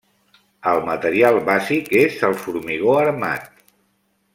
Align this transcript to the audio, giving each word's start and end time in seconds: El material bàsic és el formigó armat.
El 0.71 0.79
material 0.87 1.37
bàsic 1.51 1.93
és 2.01 2.19
el 2.31 2.37
formigó 2.47 2.99
armat. 3.07 3.51